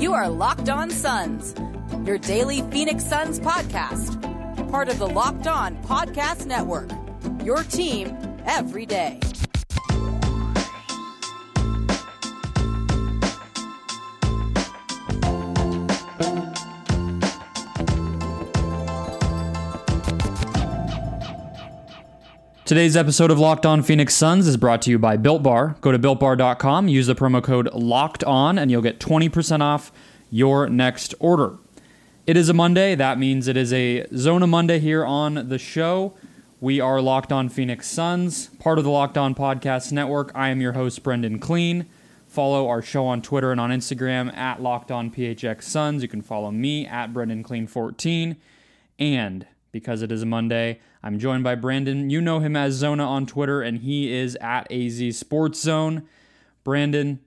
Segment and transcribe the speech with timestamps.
[0.00, 1.54] You are Locked On Suns,
[2.06, 4.20] your daily Phoenix Suns podcast,
[4.70, 6.90] part of the Locked On Podcast Network
[7.48, 9.18] your team every day.
[22.68, 25.78] Today's episode of Locked On Phoenix Suns is brought to you by Built Bar.
[25.80, 29.90] Go to builtbar.com, use the promo code LOCKED ON, and you'll get 20% off
[30.28, 31.56] your next order.
[32.26, 32.94] It is a Monday.
[32.94, 36.12] That means it is a Zona Monday here on the show.
[36.60, 40.30] We are Locked On Phoenix Suns, part of the Locked On Podcast Network.
[40.34, 41.86] I am your host, Brendon Kleen.
[42.26, 46.02] Follow our show on Twitter and on Instagram at Locked On PHX Suns.
[46.02, 48.36] You can follow me at Brendon Kleen 14.
[48.98, 52.10] And because it is a Monday, I'm joined by Brandon.
[52.10, 56.02] You know him as Zona on Twitter, and he is at AZ Sports Zone.
[56.64, 57.20] Brandon,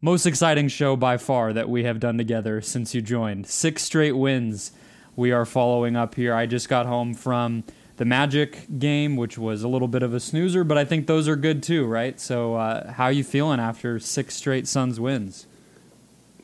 [0.00, 3.46] most exciting show by far that we have done together since you joined.
[3.46, 4.72] Six straight wins
[5.14, 6.34] we are following up here.
[6.34, 7.64] I just got home from
[7.98, 11.28] the Magic game, which was a little bit of a snoozer, but I think those
[11.28, 12.18] are good too, right?
[12.18, 15.46] So, uh, how you feeling after six straight Suns wins?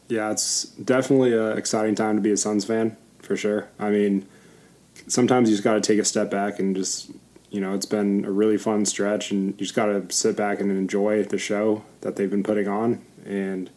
[0.09, 3.69] Yeah, it's definitely an exciting time to be a Suns fan for sure.
[3.79, 4.27] I mean,
[5.07, 7.11] sometimes you just got to take a step back and just,
[7.51, 10.61] you know, it's been a really fun stretch, and you just got to sit back
[10.61, 13.03] and enjoy the show that they've been putting on.
[13.25, 13.71] And,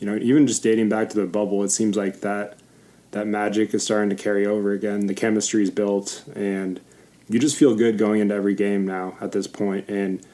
[0.00, 2.58] you know, even just dating back to the bubble, it seems like that
[3.12, 5.06] that magic is starting to carry over again.
[5.06, 6.80] The chemistry is built, and
[7.28, 9.46] you just feel good going into every game now at this.
[9.46, 10.24] And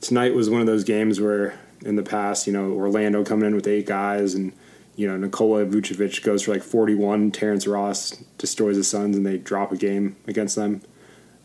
[0.00, 3.54] tonight was one of those games where in the past, you know, Orlando coming in
[3.54, 4.52] with eight guys and
[4.96, 7.30] you know, Nikola Vucevic goes for like 41.
[7.30, 10.82] Terrence Ross destroys the Suns, and they drop a game against them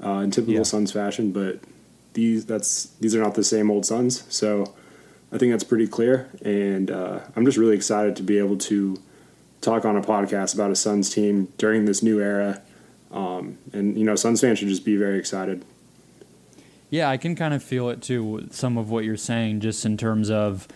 [0.03, 0.63] uh, in typical yeah.
[0.63, 1.31] Suns fashion.
[1.31, 1.59] But
[2.13, 4.73] these that's these are not the same old Suns, so
[5.31, 6.29] I think that's pretty clear.
[6.43, 8.97] And uh, I'm just really excited to be able to
[9.59, 12.61] talk on a podcast about a Suns team during this new era
[13.11, 15.63] um, and you know, Suns fans should just be very excited.
[16.89, 18.47] Yeah, I can kind of feel it too.
[18.51, 20.67] Some of what you're saying, just in terms of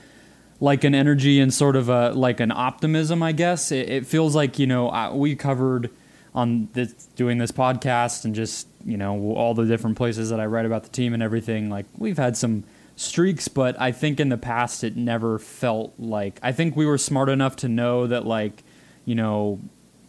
[0.59, 3.21] like an energy and sort of a like an optimism.
[3.21, 5.89] I guess it, it feels like you know we covered
[6.33, 10.45] on this, doing this podcast and just you know all the different places that I
[10.45, 11.69] write about the team and everything.
[11.69, 12.63] Like we've had some
[12.95, 16.39] streaks, but I think in the past it never felt like.
[16.41, 18.63] I think we were smart enough to know that like
[19.05, 19.59] you know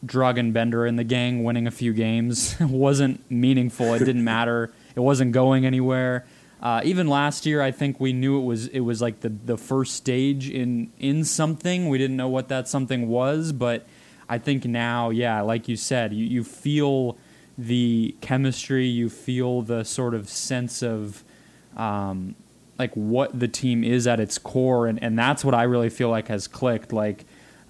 [0.05, 3.95] Dragan Bender in the gang winning a few games wasn't meaningful.
[3.95, 4.73] It didn't matter.
[4.95, 6.27] It wasn't going anywhere.
[6.62, 9.59] Uh, even last year, I think we knew it was it was like the the
[9.59, 11.89] first stage in in something.
[11.89, 13.87] We didn't know what that something was, but
[14.28, 17.16] I think now, yeah, like you said, you, you feel
[17.59, 21.25] the chemistry, you feel the sort of sense of
[21.77, 22.34] um,
[22.78, 26.09] like what the team is at its core, and, and that's what I really feel
[26.09, 26.93] like has clicked.
[26.93, 27.25] Like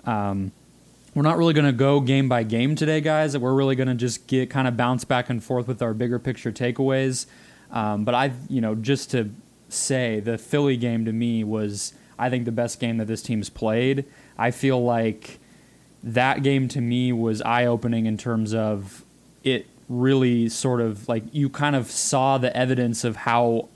[0.04, 0.52] um,
[1.14, 3.36] we're not really going to go game by game today, guys.
[3.36, 6.18] We're really going to just get kind of bounce back and forth with our bigger
[6.18, 7.26] picture takeaways.
[7.70, 9.30] Um, but I, you know, just to
[9.68, 13.50] say, the Philly game to me was, I think, the best game that this team's
[13.50, 14.04] played.
[14.38, 15.38] I feel like
[16.02, 19.04] that game to me was eye opening in terms of
[19.42, 23.68] it really sort of like you kind of saw the evidence of how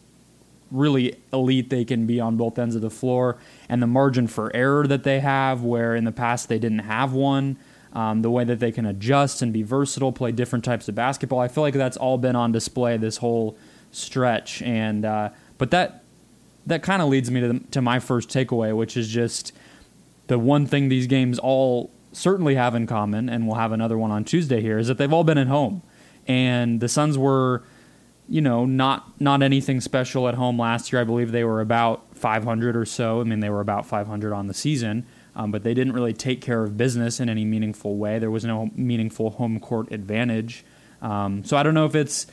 [0.71, 3.37] really elite they can be on both ends of the floor
[3.69, 7.13] and the margin for error that they have, where in the past they didn't have
[7.13, 7.57] one.
[7.93, 11.41] Um, the way that they can adjust and be versatile, play different types of basketball.
[11.41, 13.57] I feel like that's all been on display this whole
[13.91, 14.63] stretch.
[14.63, 16.05] And uh, but that
[16.67, 19.53] that kind of leads me to the, to my first takeaway, which is just
[20.27, 24.11] the one thing these games all certainly have in common, and we'll have another one
[24.11, 25.83] on Tuesday here, is that they've all been at home.
[26.27, 27.63] And the Suns were
[28.31, 31.03] you know, not not anything special at home last year.
[31.03, 33.21] I believe they were about 500 or so.
[33.21, 35.05] I mean, they were about 500 on the season,
[35.35, 38.21] um, but they didn't really take care of business in any meaningful way.
[38.21, 40.65] There was no meaningful home court advantage.
[41.03, 42.29] Um, so I don't know if it's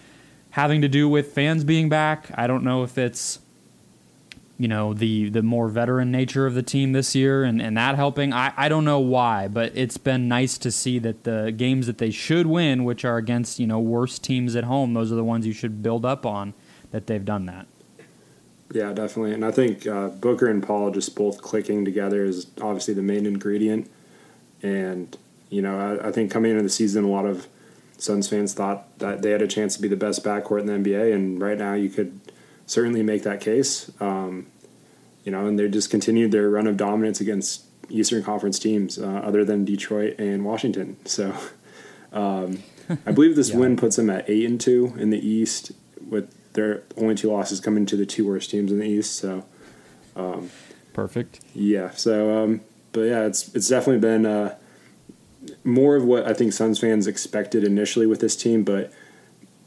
[0.57, 2.31] having to do with fans being back.
[2.35, 3.39] I don't know if it's
[4.57, 7.95] you know the the more veteran nature of the team this year and, and that
[7.95, 11.85] helping I, I don't know why but it's been nice to see that the games
[11.85, 15.15] that they should win which are against you know worse teams at home those are
[15.15, 16.55] the ones you should build up on
[16.89, 17.67] that they've done that
[18.73, 19.33] Yeah, definitely.
[19.33, 23.25] And I think uh, Booker and Paul just both clicking together is obviously the main
[23.25, 23.89] ingredient.
[24.61, 25.15] And,
[25.49, 27.47] you know, I, I, think coming into the season, a lot of
[27.97, 30.73] Suns fans thought that they had a chance to be the best backcourt in the
[30.73, 31.13] NBA.
[31.13, 32.19] And right now, you could
[32.65, 33.91] certainly make that case.
[33.99, 34.47] Um,
[35.23, 39.21] you know, and they just continued their run of dominance against Eastern Conference teams, uh,
[39.23, 40.97] other than Detroit and Washington.
[41.05, 41.35] So,
[42.13, 42.63] um,
[43.05, 43.57] I believe this yeah.
[43.57, 45.71] win puts them at eight and two in the East,
[46.07, 49.15] with their only two losses coming to the two worst teams in the East.
[49.15, 49.45] So,
[50.15, 50.49] um,
[50.93, 51.41] perfect.
[51.53, 51.91] Yeah.
[51.91, 52.61] So, um,
[52.91, 54.55] but yeah, it's it's definitely been uh,
[55.63, 58.91] more of what I think Suns fans expected initially with this team, but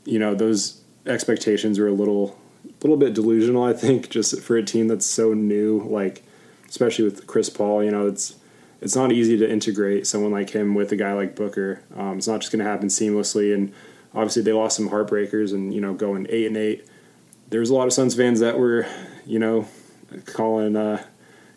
[0.04, 2.38] you know those expectations were a little
[2.82, 3.64] little bit delusional.
[3.64, 6.22] I think just for a team that's so new, like
[6.68, 8.36] especially with Chris Paul, you know, it's
[8.80, 11.82] it's not easy to integrate someone like him with a guy like Booker.
[11.94, 13.54] Um, it's not just going to happen seamlessly.
[13.54, 13.74] And
[14.14, 16.86] obviously, they lost some heartbreakers, and you know, going eight and eight.
[17.50, 18.86] There was a lot of Suns fans that were,
[19.26, 19.68] you know,
[20.26, 21.04] calling uh,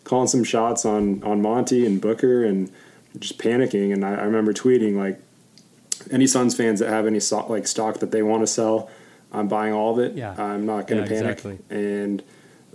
[0.02, 2.70] calling some shots on on Monty and Booker, and
[3.18, 3.92] just panicking.
[3.92, 5.20] And I, I remember tweeting like,
[6.10, 8.90] any Suns fans that have any so- like stock that they want to sell,
[9.32, 10.14] I'm buying all of it.
[10.14, 10.34] Yeah.
[10.36, 11.38] I'm not going to yeah, panic.
[11.38, 11.58] Exactly.
[11.70, 12.22] And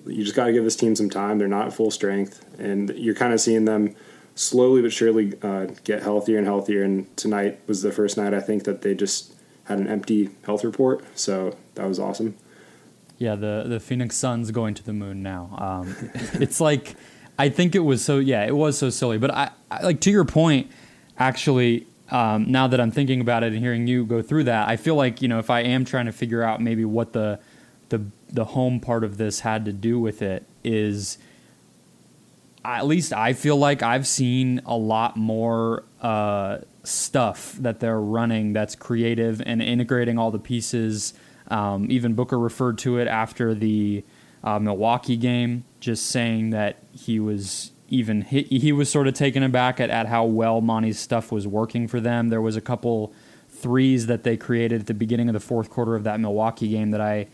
[0.05, 1.37] you just got to give this team some time.
[1.37, 3.95] They're not full strength, and you're kind of seeing them
[4.35, 6.83] slowly but surely uh, get healthier and healthier.
[6.83, 9.33] And tonight was the first night I think that they just
[9.65, 12.35] had an empty health report, so that was awesome.
[13.17, 15.55] Yeah, the the Phoenix Suns going to the moon now.
[15.57, 15.95] Um,
[16.33, 16.95] it's like
[17.39, 18.19] I think it was so.
[18.19, 19.17] Yeah, it was so silly.
[19.17, 20.69] But I, I like to your point.
[21.17, 24.75] Actually, um, now that I'm thinking about it and hearing you go through that, I
[24.75, 27.39] feel like you know if I am trying to figure out maybe what the
[27.87, 31.17] the the home part of this had to do with it is
[32.65, 38.51] at least I feel like I've seen a lot more uh, stuff that they're running
[38.51, 41.13] that's creative and integrating all the pieces.
[41.47, 44.03] Um, even Booker referred to it after the
[44.43, 49.43] uh, Milwaukee game, just saying that he was even he, he was sort of taken
[49.43, 52.29] aback at, at how well Monty's stuff was working for them.
[52.29, 53.13] There was a couple
[53.49, 56.91] threes that they created at the beginning of the fourth quarter of that Milwaukee game
[56.91, 57.27] that I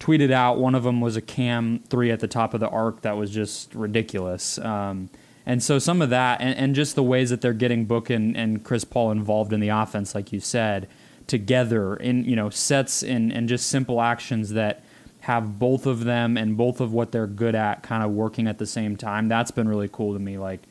[0.00, 0.58] tweeted out.
[0.58, 3.30] One of them was a cam three at the top of the arc that was
[3.30, 4.58] just ridiculous.
[4.58, 5.08] Um,
[5.46, 8.36] and so some of that, and, and, just the ways that they're getting Book and,
[8.36, 10.88] and Chris Paul involved in the offense, like you said,
[11.26, 14.84] together in you know sets and, and just simple actions that
[15.22, 18.58] have both of them and both of what they're good at kind of working at
[18.58, 19.28] the same time.
[19.28, 20.36] That's been really cool to me.
[20.36, 20.62] Like,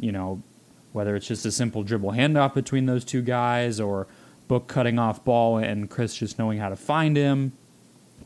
[0.00, 0.42] you know,
[0.92, 4.06] whether it's just a simple dribble handoff between those two guys or
[4.48, 7.52] Book cutting off ball and Chris just knowing how to find him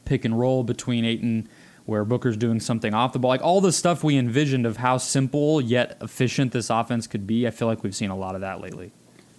[0.05, 1.49] pick and roll between Ayton
[1.85, 3.31] where Booker's doing something off the ball.
[3.31, 7.45] Like all the stuff we envisioned of how simple yet efficient this offense could be,
[7.45, 8.93] I feel like we've seen a lot of that lately.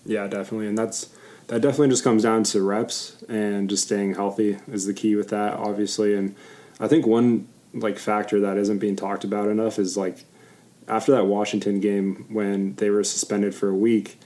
[0.05, 0.67] Yeah, definitely.
[0.67, 1.09] And that's
[1.47, 5.29] that definitely just comes down to reps and just staying healthy is the key with
[5.29, 6.15] that, obviously.
[6.15, 6.35] And
[6.79, 10.25] I think one like factor that isn't being talked about enough is like
[10.87, 14.19] after that Washington game when they were suspended for a week,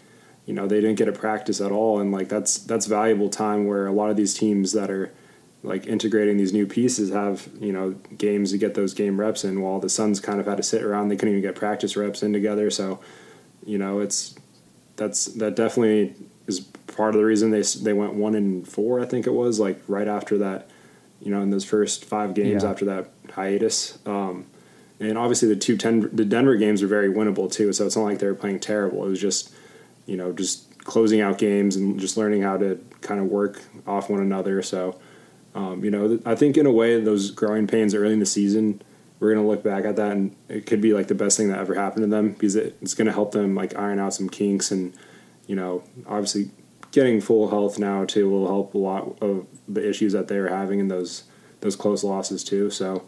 [0.45, 1.99] you know, they didn't get a practice at all.
[1.99, 5.11] And like that's that's valuable time where a lot of these teams that are
[5.63, 9.43] like integrating these new pieces have you know games to get those game reps.
[9.43, 11.97] In while the Suns kind of had to sit around they couldn't even get practice
[11.97, 12.69] reps in together.
[12.69, 12.99] So
[13.65, 14.35] you know it's
[14.95, 16.15] that's that definitely
[16.47, 16.65] is
[16.97, 19.81] part of the reason they they went one and four I think it was like
[19.87, 20.69] right after that
[21.21, 22.69] you know in those first five games yeah.
[22.69, 23.99] after that hiatus.
[24.05, 24.47] Um,
[24.99, 28.03] and obviously the two ten, the Denver games are very winnable too so it's not
[28.03, 29.05] like they were playing terrible.
[29.05, 29.53] It was just
[30.07, 34.09] you know just closing out games and just learning how to kind of work off
[34.09, 34.61] one another.
[34.63, 34.99] So
[35.53, 38.81] um, you know, I think in a way those growing pains early in the season,
[39.19, 41.59] we're gonna look back at that and it could be like the best thing that
[41.59, 44.71] ever happened to them because it, it's gonna help them like iron out some kinks
[44.71, 44.93] and
[45.47, 46.51] you know, obviously
[46.91, 50.49] getting full health now too will help a lot of the issues that they were
[50.49, 51.23] having in those
[51.61, 52.69] those close losses too.
[52.69, 53.07] So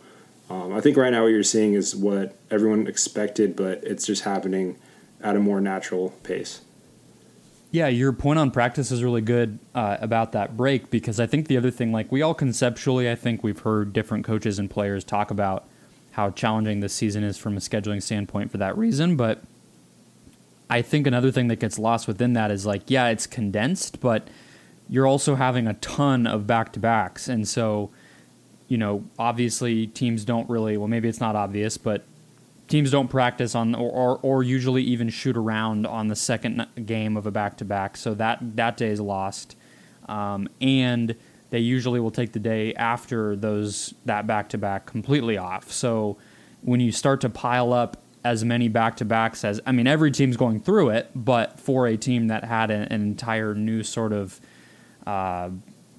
[0.50, 4.24] um, I think right now what you're seeing is what everyone expected, but it's just
[4.24, 4.78] happening
[5.22, 6.62] at a more natural pace.
[7.72, 11.48] Yeah, your point on practice is really good uh, about that break because I think
[11.48, 15.04] the other thing, like we all conceptually, I think we've heard different coaches and players
[15.04, 15.68] talk about
[16.12, 19.16] how challenging this season is from a scheduling standpoint for that reason.
[19.16, 19.44] But
[20.70, 24.28] I think another thing that gets lost within that is like, yeah, it's condensed, but
[24.88, 27.28] you're also having a ton of back to backs.
[27.28, 27.90] And so,
[28.68, 32.04] you know, obviously teams don't really, well, maybe it's not obvious, but
[32.68, 37.18] teams don't practice on or, or, or, usually even shoot around on the second game
[37.18, 37.98] of a back to back.
[37.98, 39.56] So that that day is lost,
[40.08, 41.16] um, and
[41.50, 45.72] they usually will take the day after those that back to back completely off.
[45.72, 46.18] So
[46.62, 50.12] when you start to pile up as many back to backs as I mean every
[50.12, 54.14] team's going through it, but for a team that had an, an entire new sort
[54.14, 54.40] of
[55.08, 55.50] uh,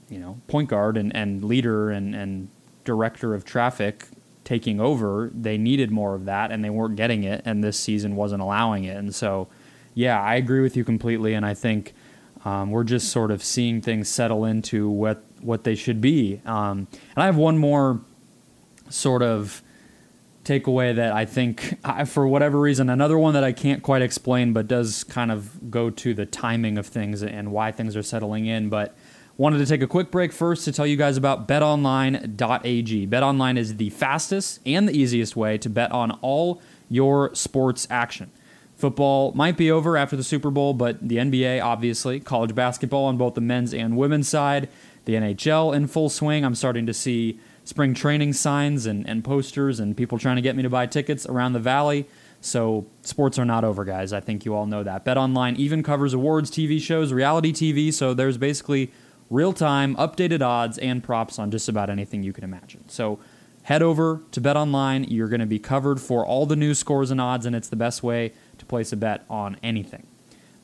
[0.09, 2.49] you know point guard and, and leader and, and
[2.85, 4.07] director of traffic
[4.45, 8.17] taking over, they needed more of that, and they weren't getting it, and this season
[8.17, 8.97] wasn't allowing it.
[8.97, 9.47] And so,
[9.95, 11.95] yeah, I agree with you completely, and I think
[12.45, 16.41] um, we're just sort of seeing things settle into what what they should be.
[16.45, 18.01] Um, and I have one more
[18.89, 19.63] sort of
[20.45, 24.53] takeaway that I think, I, for whatever reason, another one that I can't quite explain,
[24.53, 28.47] but does kind of go to the timing of things and why things are settling
[28.47, 28.69] in.
[28.69, 28.97] But
[29.37, 33.07] wanted to take a quick break first to tell you guys about betonline.ag.
[33.07, 38.31] BetOnline is the fastest and the easiest way to bet on all your sports action.
[38.77, 43.19] Football might be over after the Super Bowl, but the NBA, obviously, college basketball on
[43.19, 44.69] both the men's and women's side,
[45.05, 46.45] the NHL in full swing.
[46.45, 47.39] I'm starting to see
[47.71, 51.25] spring training signs and, and posters and people trying to get me to buy tickets
[51.25, 52.05] around the valley.
[52.41, 54.13] So sports are not over, guys.
[54.13, 55.05] I think you all know that.
[55.05, 57.95] Bet Online even covers awards, TV shows, reality TV.
[57.95, 58.91] So there's basically
[59.31, 62.89] real time, updated odds and props on just about anything you can imagine.
[62.89, 63.21] So
[63.63, 65.05] head over to Bet Online.
[65.05, 67.77] You're going to be covered for all the new scores and odds, and it's the
[67.77, 70.09] best way to place a bet on anything.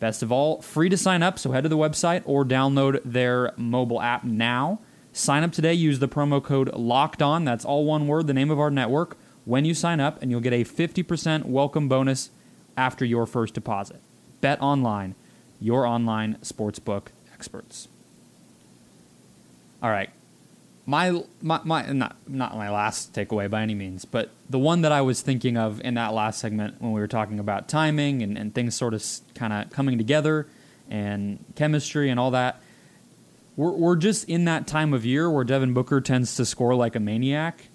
[0.01, 1.39] Best of all, free to sign up.
[1.39, 4.81] So head to the website or download their mobile app now.
[5.17, 5.73] Sign up today.
[5.73, 7.47] Use the promo code Locked On.
[7.47, 9.17] That's all one word, the name of our network.
[9.47, 12.29] When you sign up, and you'll get a 50% welcome bonus
[12.77, 14.03] after your first deposit.
[14.43, 15.15] Bet online,
[15.59, 17.89] your online sportsbook experts.
[19.83, 20.11] All right,
[20.85, 24.93] my, my my not not my last takeaway by any means, but the one that
[24.93, 28.37] I was thinking of in that last segment when we were talking about timing and,
[28.37, 29.03] and things sort of
[29.35, 30.47] kind of coming together
[30.91, 32.61] and chemistry and all that
[33.57, 36.95] we're, we're just in that time of year where Devin Booker tends to score like
[36.95, 37.69] a maniac.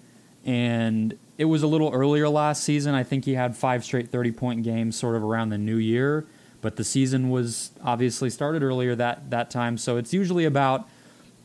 [0.46, 2.96] And it was a little earlier last season.
[2.96, 6.26] I think he had five straight 30 point games sort of around the new year.
[6.62, 9.78] But the season was obviously started earlier that, that time.
[9.78, 10.88] So it's usually about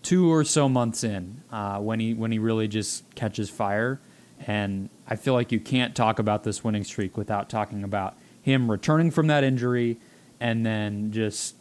[0.02, 3.98] two or so months in uh, when, he, when he really just catches fire.
[4.46, 8.70] And I feel like you can't talk about this winning streak without talking about him
[8.70, 9.96] returning from that injury
[10.38, 11.56] and then just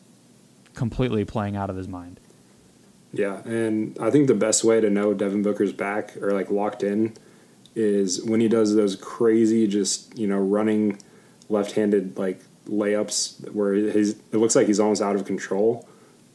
[0.73, 2.19] completely playing out of his mind.
[3.15, 6.83] Yeah, and I think the best way to know Devin Booker's back or like locked
[6.83, 7.15] in
[7.75, 10.99] is when he does those crazy, just you know, running
[11.47, 15.87] left-handed like layups where he's it looks like he's almost out of control,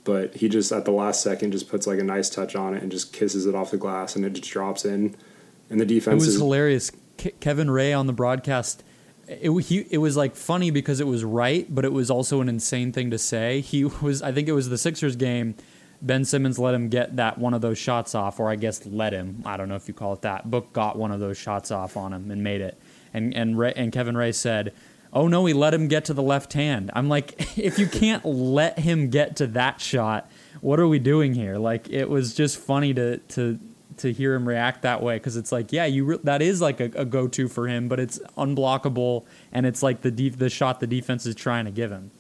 [0.04, 2.82] but he just at the last second just puts like a nice touch on it
[2.82, 5.14] and just kisses it off the glass and it just drops in,
[5.68, 6.14] and the defense.
[6.14, 6.90] It was is, hilarious.
[7.18, 8.84] Ke- Kevin Ray on the broadcast.
[9.28, 12.49] It, he, it was like funny because it was right, but it was also an
[12.49, 13.60] insane thing to say.
[13.60, 15.56] He was, I think it was the Sixers game
[16.02, 19.12] Ben Simmons let him get that one of those shots off, or I guess let
[19.12, 19.42] him.
[19.45, 20.50] I don't know if you call it that.
[20.50, 22.80] Book got one of those shots off on him and made it.
[23.12, 24.73] And and Ray, and Kevin Ray said,
[25.12, 28.25] "Oh no, he let him get to the left hand." I'm like, if you can't
[28.25, 30.30] let him get to that shot,
[30.61, 31.59] what are we doing here?
[31.59, 33.59] Like it was just funny to to
[33.99, 36.80] to hear him react that way because it's like, yeah, you re- that is like
[36.80, 40.80] a, a go to for him, but it's unblockable and it's like the the shot
[40.80, 42.11] the defense is trying to give him.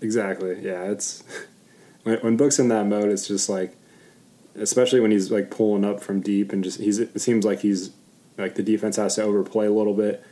[0.00, 0.58] Exactly.
[0.60, 1.22] Yeah, it's
[2.04, 3.76] when, when Book's in that mode, it's just like,
[4.54, 7.90] especially when he's like pulling up from deep and just he's it seems like he's
[8.36, 10.24] like the defense has to overplay a little bit.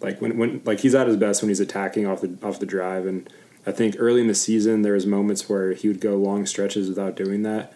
[0.00, 2.66] Like when when like he's at his best when he's attacking off the off the
[2.66, 3.28] drive, and
[3.66, 6.88] I think early in the season there was moments where he would go long stretches
[6.88, 7.72] without doing that.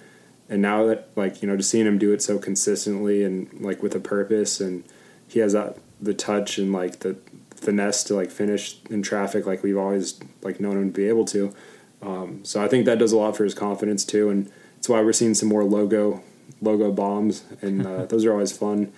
[0.49, 3.83] And now that like you know just seeing him do it so consistently and like
[3.83, 4.85] with a purpose, and
[5.29, 7.17] he has that the touch and like the
[7.55, 11.25] finesse to like finish in traffic like we've always like known him to be able
[11.27, 11.55] to.
[12.03, 15.01] Um, so I think that does a lot for his confidence too, and it's why
[15.01, 16.23] we're seeing some more logo
[16.61, 18.93] logo bombs, and uh, those are always fun.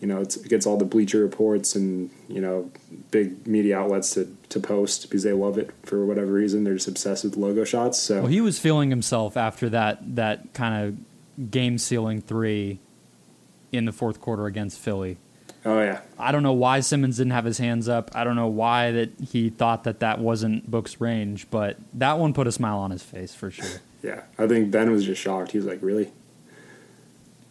[0.00, 2.70] You know, it gets all the Bleacher Reports and you know
[3.10, 6.64] big media outlets to, to post because they love it for whatever reason.
[6.64, 7.98] They're just obsessed with logo shots.
[7.98, 10.86] So well, he was feeling himself after that that kind
[11.36, 12.78] of game sealing three
[13.72, 15.18] in the fourth quarter against Philly.
[15.66, 16.00] Oh yeah.
[16.16, 18.12] I don't know why Simmons didn't have his hands up.
[18.14, 22.32] I don't know why that he thought that that wasn't Book's range, but that one
[22.32, 23.66] put a smile on his face for sure.
[24.02, 25.50] Yeah, I think Ben was just shocked.
[25.50, 26.12] He was like, "Really?"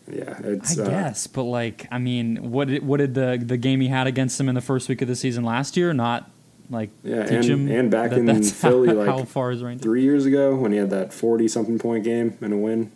[0.09, 0.79] Yeah, it's.
[0.79, 3.89] I uh, guess, but like, I mean, what did, what did the the game he
[3.89, 6.31] had against him in the first week of the season last year not
[6.69, 9.63] like yeah, teach and, him and back that, in Philly, how, like how far his
[9.63, 9.81] range?
[9.81, 12.89] Three years ago, when he had that forty something point game and a win,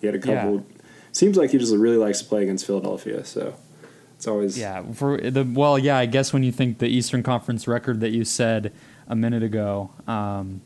[0.00, 0.56] he had a couple.
[0.56, 0.82] Yeah.
[1.12, 3.54] Seems like he just really likes to play against Philadelphia, so
[4.26, 4.82] it's always yeah.
[4.92, 5.96] For the well, yeah.
[5.96, 8.72] I guess when you think the Eastern Conference record that you said
[9.06, 10.62] a minute ago, um,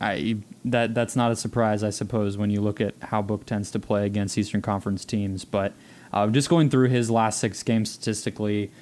[0.00, 3.70] I that that's not a surprise, I suppose, when you look at how Book tends
[3.72, 5.44] to play against Eastern Conference teams.
[5.44, 5.72] But
[6.12, 8.72] uh, just going through his last six games statistically,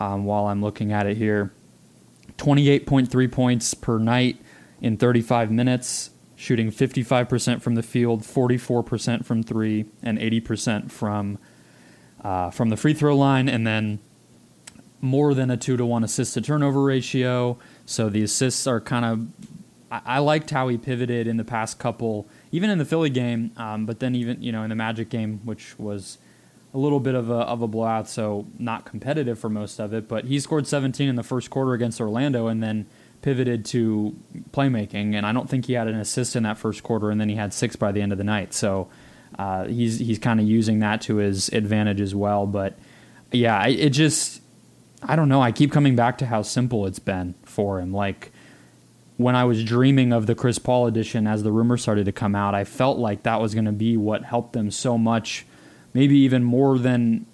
[0.00, 1.52] um, while I'm looking at it here,
[2.38, 4.40] 28.3 points per night
[4.80, 11.36] in 35 minutes, shooting 55% from the field, 44% from three, and 80% from
[12.22, 13.98] uh, from the free throw line, and then
[15.00, 17.58] more than a two to one assist to turnover ratio.
[17.86, 19.26] So the assists are kind of.
[19.90, 23.52] I, I liked how he pivoted in the past couple, even in the Philly game,
[23.56, 26.18] um, but then even you know in the Magic game, which was
[26.74, 30.08] a little bit of a of a blowout, so not competitive for most of it.
[30.08, 32.86] But he scored 17 in the first quarter against Orlando, and then
[33.22, 34.16] pivoted to
[34.50, 35.14] playmaking.
[35.14, 37.36] And I don't think he had an assist in that first quarter, and then he
[37.36, 38.54] had six by the end of the night.
[38.54, 38.88] So
[39.38, 42.46] uh, he's he's kind of using that to his advantage as well.
[42.46, 42.78] But
[43.32, 44.42] yeah, it just
[45.02, 45.40] I don't know.
[45.40, 47.92] I keep coming back to how simple it's been for him.
[47.92, 48.32] Like
[49.16, 52.34] when I was dreaming of the Chris Paul edition as the rumor started to come
[52.34, 55.44] out, I felt like that was going to be what helped them so much,
[55.92, 57.26] maybe even more than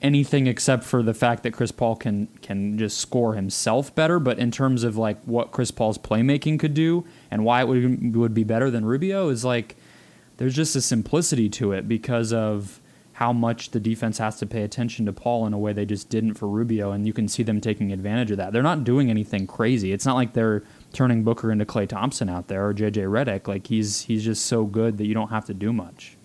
[0.00, 4.18] anything except for the fact that Chris Paul can can just score himself better.
[4.18, 8.16] But in terms of like what Chris Paul's playmaking could do and why it would
[8.16, 9.76] would be better than Rubio is like
[10.36, 12.80] there's just a simplicity to it because of
[13.14, 16.08] how much the defense has to pay attention to Paul in a way they just
[16.08, 18.52] didn't for Rubio, and you can see them taking advantage of that.
[18.52, 19.92] They're not doing anything crazy.
[19.92, 23.46] It's not like they're turning Booker into Klay Thompson out there or JJ Redick.
[23.46, 26.16] Like he's he's just so good that you don't have to do much.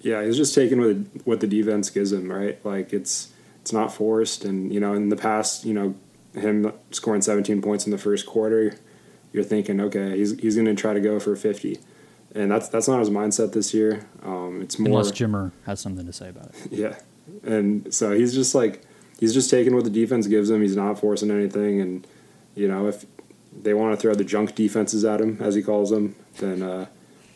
[0.00, 2.62] Yeah, he's just taking what what the defense gives him, right?
[2.64, 5.94] Like it's it's not forced, and you know in the past, you know
[6.34, 8.74] him scoring 17 points in the first quarter,
[9.32, 11.78] you're thinking, okay, he's he's going to try to go for 50
[12.34, 14.06] and that's that's not his mindset this year.
[14.22, 16.54] Um, it's more unless Jimmer has something to say about it.
[16.70, 16.98] Yeah,
[17.44, 18.82] and so he's just like
[19.18, 20.62] he's just taking what the defense gives him.
[20.62, 22.06] He's not forcing anything, and
[22.54, 23.04] you know if
[23.60, 26.86] they want to throw the junk defenses at him, as he calls them, then uh,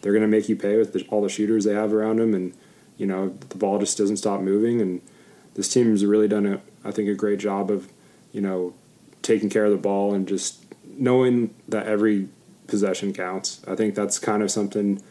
[0.00, 2.34] they're going to make you pay with the, all the shooters they have around him,
[2.34, 2.54] and
[2.96, 4.80] you know the ball just doesn't stop moving.
[4.80, 5.02] And
[5.54, 7.92] this team's really done a I think a great job of
[8.32, 8.74] you know
[9.22, 12.28] taking care of the ball and just knowing that every
[12.66, 13.62] possession counts.
[13.66, 15.02] I think that's kind of something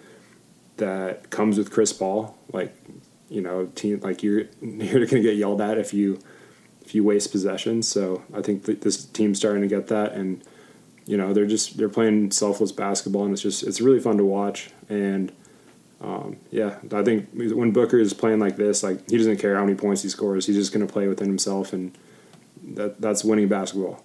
[0.77, 2.37] that comes with Chris Paul.
[2.51, 2.75] Like,
[3.29, 6.19] you know, team like you're you're going to get yelled at if you
[6.85, 7.87] if you waste possessions.
[7.87, 10.43] So I think that this team's starting to get that, and
[11.05, 14.25] you know they're just they're playing selfless basketball, and it's just it's really fun to
[14.25, 14.69] watch.
[14.87, 15.31] And
[16.01, 19.65] um, yeah, I think when Booker is playing like this, like he doesn't care how
[19.65, 20.45] many points he scores.
[20.45, 21.97] He's just going to play within himself, and
[22.63, 24.03] that that's winning basketball.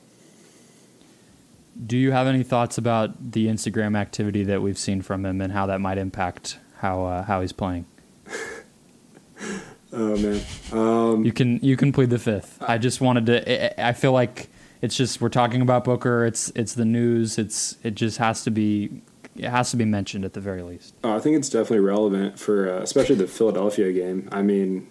[1.84, 5.52] Do you have any thoughts about the Instagram activity that we've seen from him and
[5.52, 7.86] how that might impact how uh, how he's playing?
[9.92, 10.40] oh man,
[10.72, 12.62] um, you can you can plead the fifth.
[12.62, 13.86] I just wanted to.
[13.86, 14.48] I feel like
[14.82, 16.24] it's just we're talking about Booker.
[16.24, 17.38] It's it's the news.
[17.38, 19.02] It's it just has to be
[19.36, 20.94] it has to be mentioned at the very least.
[21.04, 24.28] Oh, I think it's definitely relevant for uh, especially the Philadelphia game.
[24.32, 24.86] I mean,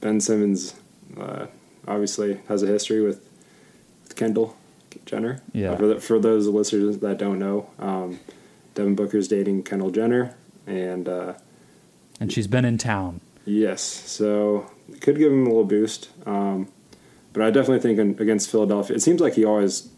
[0.00, 0.74] Ben Simmons
[1.18, 1.46] uh,
[1.88, 3.28] obviously has a history with,
[4.02, 4.56] with Kendall
[5.06, 5.42] Jenner.
[5.52, 5.72] Yeah.
[5.72, 8.20] Uh, for, the, for those listeners that don't know, um,
[8.74, 10.34] Devin Booker's dating Kendall Jenner,
[10.66, 11.34] and uh,
[12.20, 13.20] and she's been in town.
[13.44, 16.08] Yes, so it could give him a little boost.
[16.26, 16.68] Um,
[17.32, 19.90] but I definitely think against Philadelphia, it seems like he always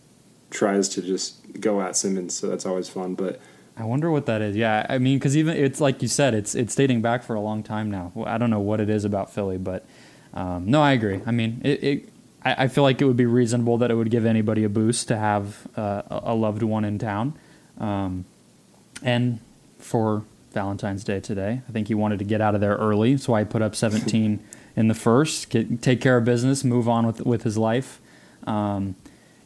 [0.50, 3.14] tries to just go at Simmons, so that's always fun.
[3.14, 3.40] But
[3.76, 4.56] I wonder what that is.
[4.56, 7.40] Yeah, I mean, because even it's like you said, it's it's dating back for a
[7.40, 8.12] long time now.
[8.26, 9.86] I don't know what it is about Philly, but
[10.34, 11.20] um, no, I agree.
[11.26, 12.08] I mean, it, it
[12.46, 15.08] I, I, feel like it would be reasonable that it would give anybody a boost
[15.08, 17.34] to have uh, a loved one in town.
[17.78, 18.24] Um,
[19.02, 19.40] and
[19.78, 23.34] for Valentine's Day today, I think he wanted to get out of there early, so
[23.34, 24.38] I put up 17
[24.76, 28.00] in the first, get, take care of business, move on with with his life.
[28.46, 28.94] Um,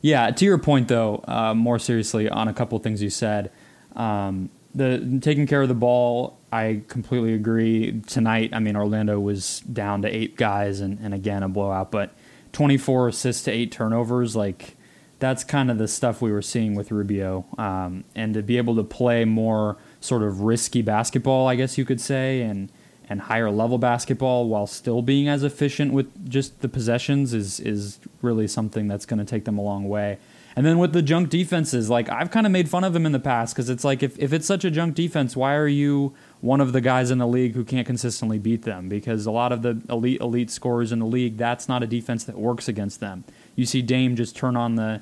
[0.02, 3.50] yeah, to your point though, uh, more seriously on a couple things you said.
[3.96, 8.00] Um, the taking care of the ball, I completely agree.
[8.06, 12.14] Tonight, I mean, Orlando was down to eight guys, and, and again a blowout, but
[12.52, 14.76] 24 assists to eight turnovers, like
[15.18, 17.44] that's kind of the stuff we were seeing with Rubio.
[17.58, 21.84] Um, and to be able to play more sort of risky basketball, I guess you
[21.84, 22.72] could say, and
[23.08, 27.98] and higher level basketball while still being as efficient with just the possessions is is
[28.22, 30.18] really something that's going to take them a long way.
[30.56, 33.12] And then with the junk defenses, like I've kind of made fun of him in
[33.12, 36.14] the past because it's like if, if it's such a junk defense, why are you
[36.40, 39.52] one of the guys in the league who can't consistently beat them because a lot
[39.52, 43.00] of the elite elite scorers in the league that's not a defense that works against
[43.00, 43.24] them.
[43.56, 45.00] You see Dame just turn on the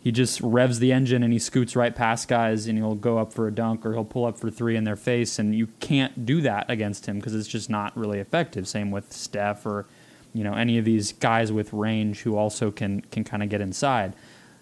[0.00, 3.32] he just revs the engine and he scoots right past guys and he'll go up
[3.32, 6.24] for a dunk or he'll pull up for 3 in their face and you can't
[6.24, 8.68] do that against him because it's just not really effective.
[8.68, 9.86] Same with Steph or
[10.32, 13.60] you know any of these guys with range who also can can kind of get
[13.60, 14.12] inside.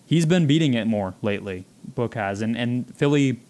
[0.06, 1.66] He's been beating it more lately.
[1.94, 3.40] Book has and and Philly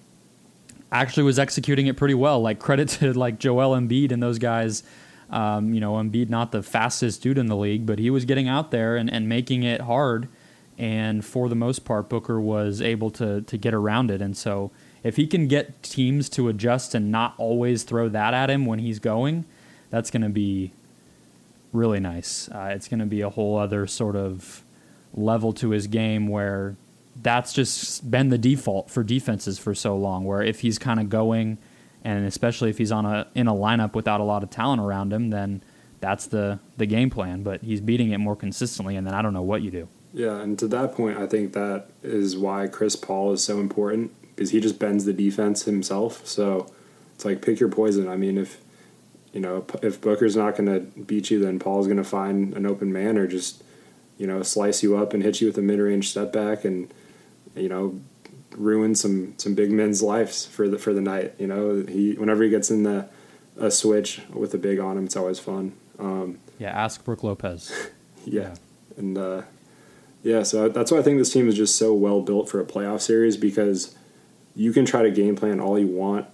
[1.00, 2.40] actually was executing it pretty well.
[2.40, 4.82] Like credit to like Joel Embiid and those guys.
[5.30, 8.46] Um, you know, Embiid not the fastest dude in the league, but he was getting
[8.46, 10.28] out there and, and making it hard.
[10.76, 14.20] And for the most part, Booker was able to to get around it.
[14.20, 14.70] And so
[15.02, 18.80] if he can get teams to adjust and not always throw that at him when
[18.80, 19.44] he's going,
[19.90, 20.72] that's going to be
[21.72, 22.48] really nice.
[22.48, 24.64] Uh, it's going to be a whole other sort of
[25.12, 26.76] level to his game where
[27.22, 30.24] that's just been the default for defenses for so long.
[30.24, 31.58] Where if he's kind of going,
[32.02, 35.12] and especially if he's on a in a lineup without a lot of talent around
[35.12, 35.62] him, then
[36.00, 37.42] that's the the game plan.
[37.42, 39.88] But he's beating it more consistently, and then I don't know what you do.
[40.12, 44.12] Yeah, and to that point, I think that is why Chris Paul is so important
[44.34, 46.26] because he just bends the defense himself.
[46.26, 46.72] So
[47.14, 48.08] it's like pick your poison.
[48.08, 48.60] I mean, if
[49.32, 52.66] you know if Booker's not going to beat you, then Paul's going to find an
[52.66, 53.62] open man or just
[54.18, 56.92] you know slice you up and hit you with a mid range step back and
[57.54, 58.00] you know
[58.56, 61.34] ruin some some big men's lives for the for the night.
[61.38, 63.08] You know, he whenever he gets in the
[63.56, 65.72] a switch with a big on him, it's always fun.
[65.98, 67.72] Um, yeah, ask Brook Lopez.
[68.24, 68.42] yeah.
[68.42, 68.54] yeah,
[68.96, 69.42] and uh,
[70.22, 72.64] yeah, so that's why I think this team is just so well built for a
[72.64, 73.94] playoff series because
[74.56, 76.26] you can try to game plan all you want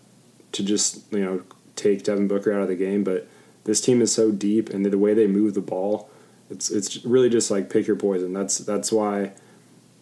[0.52, 1.42] to just you know
[1.76, 3.26] take Devin Booker out of the game, but
[3.64, 6.10] this team is so deep and the, the way they move the ball,
[6.50, 8.32] it's it's really just like pick your poison.
[8.32, 9.32] That's that's why,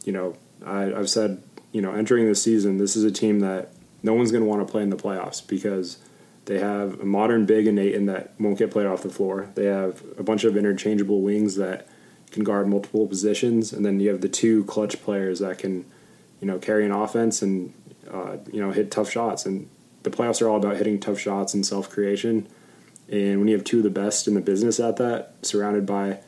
[0.04, 1.42] you know, I, I've said
[1.72, 4.66] you know, entering the season, this is a team that no one's going to want
[4.66, 5.98] to play in the playoffs because
[6.46, 9.50] they have a modern big and Ayton that won't get played off the floor.
[9.54, 11.86] They have a bunch of interchangeable wings that
[12.30, 15.84] can guard multiple positions, and then you have the two clutch players that can,
[16.40, 17.72] you know, carry an offense and
[18.10, 19.44] uh, you know hit tough shots.
[19.44, 19.68] And
[20.02, 22.46] the playoffs are all about hitting tough shots and self creation.
[23.10, 26.20] And when you have two of the best in the business at that, surrounded by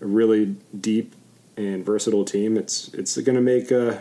[0.00, 1.14] a really deep
[1.56, 4.00] and versatile team, it's it's going to make uh,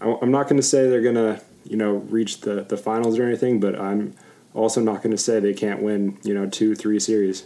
[0.00, 3.18] a I'm not going to say they're going to, you know, reach the, the finals
[3.18, 4.14] or anything, but I'm
[4.54, 7.44] also not going to say they can't win, you know, two, three series.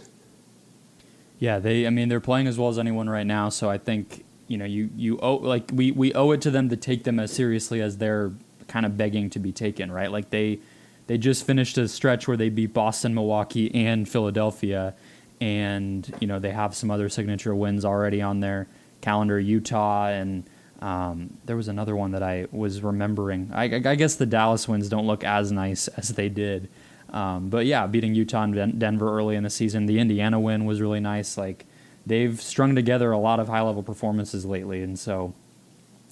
[1.37, 1.85] Yeah, they.
[1.85, 3.49] I mean, they're playing as well as anyone right now.
[3.49, 6.69] So I think you know you you owe like we we owe it to them
[6.69, 8.31] to take them as seriously as they're
[8.67, 10.11] kind of begging to be taken, right?
[10.11, 10.59] Like they
[11.07, 14.95] they just finished a stretch where they beat Boston, Milwaukee, and Philadelphia,
[15.41, 18.67] and you know they have some other signature wins already on their
[19.05, 20.43] calendar, Utah and
[20.81, 23.51] um, there was another one that I was remembering.
[23.53, 26.69] I, I, guess the Dallas wins don't look as nice as they did.
[27.11, 29.85] Um, but yeah, beating Utah and Denver early in the season.
[29.85, 31.37] The Indiana win was really nice.
[31.37, 31.65] Like
[32.05, 34.81] they've strung together a lot of high level performances lately.
[34.81, 35.33] And so,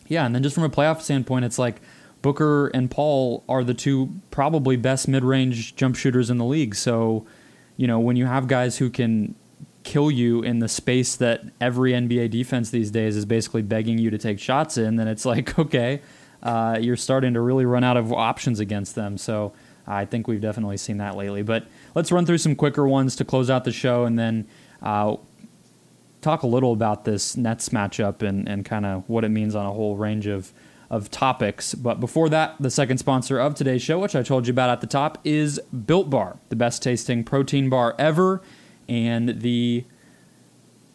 [0.08, 1.82] yeah, and then just from a playoff standpoint, it's like
[2.22, 6.74] Booker and Paul are the two probably best mid range jump shooters in the league.
[6.74, 7.26] So,
[7.76, 9.36] you know, when you have guys who can
[9.84, 14.10] kill you in the space that every NBA defense these days is basically begging you
[14.10, 16.02] to take shots in, then it's like, okay,
[16.42, 19.18] uh, you're starting to really run out of options against them.
[19.18, 19.54] So
[19.88, 21.42] I think we've definitely seen that lately.
[21.42, 24.48] But let's run through some quicker ones to close out the show and then
[24.82, 25.18] uh,
[26.22, 29.66] talk a little about this Nets matchup and, and kind of what it means on
[29.66, 30.54] a whole range of,
[30.90, 31.76] of topics.
[31.76, 34.82] But before that, the second sponsor of today's show, which I told you about at
[34.82, 38.42] the top, is Built Bar, the best tasting protein bar ever
[38.88, 39.86] and the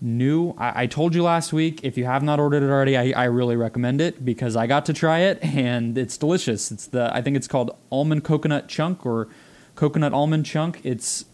[0.01, 3.23] new I, I, told you last week if you have not ordered it already I,
[3.23, 6.71] I really recommend it because i got to try it and it's delicious.
[6.71, 9.29] It's the i think it's called almond coconut chunk or
[9.75, 10.81] coconut almond chunk.
[10.85, 11.25] It's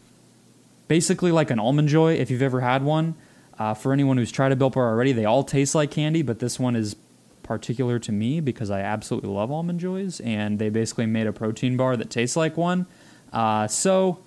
[0.88, 3.14] basically like an almond joy if you've ever had one.
[3.56, 6.40] Uh, for anyone who's tried a built bar already they all taste like candy but
[6.40, 6.96] this one is
[7.44, 11.76] particular to me because i absolutely love almond joys and they basically made a protein
[11.76, 12.86] bar that tastes like one.
[13.32, 14.23] Uh, so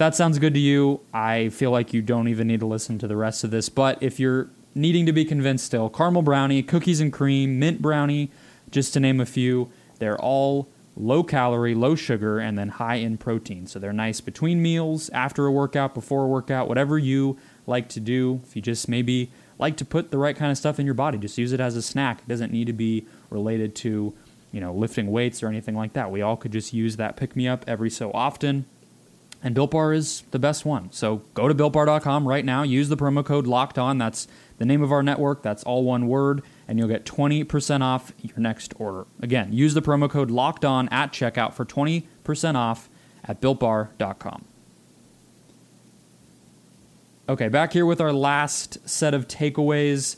[0.00, 3.06] that sounds good to you, I feel like you don't even need to listen to
[3.06, 3.68] the rest of this.
[3.68, 8.30] But if you're needing to be convinced still, caramel brownie, cookies and cream, mint brownie,
[8.70, 13.18] just to name a few, they're all low calorie, low sugar, and then high in
[13.18, 13.66] protein.
[13.66, 17.36] So they're nice between meals, after a workout, before a workout, whatever you
[17.66, 18.40] like to do.
[18.46, 21.18] If you just maybe like to put the right kind of stuff in your body,
[21.18, 22.20] just use it as a snack.
[22.20, 24.14] It doesn't need to be related to,
[24.50, 26.10] you know, lifting weights or anything like that.
[26.10, 28.64] We all could just use that pick me up every so often.
[29.42, 30.92] And Built Bar is the best one.
[30.92, 32.62] So go to builtbar.com right now.
[32.62, 33.96] Use the promo code locked on.
[33.96, 35.42] That's the name of our network.
[35.42, 36.42] That's all one word.
[36.68, 39.06] And you'll get 20% off your next order.
[39.20, 42.90] Again, use the promo code locked on at checkout for 20% off
[43.24, 44.44] at builtbar.com.
[47.30, 50.16] Okay, back here with our last set of takeaways